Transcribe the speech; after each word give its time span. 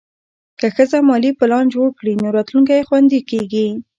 که 0.59 0.67
ښځه 0.75 0.97
مالي 1.07 1.31
پلان 1.39 1.65
جوړ 1.73 1.87
کړي، 1.99 2.13
نو 2.21 2.27
راتلونکی 2.37 2.85
خوندي 2.87 3.21
کېږي. 3.29 3.67